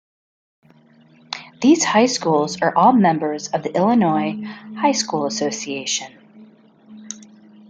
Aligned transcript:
These 1.61 1.83
high 1.83 2.07
schools 2.07 2.59
are 2.63 2.75
all 2.75 2.91
members 2.91 3.49
of 3.49 3.61
the 3.61 3.71
Illinois 3.71 4.41
High 4.73 4.93
School 4.93 5.27
Association. 5.27 6.11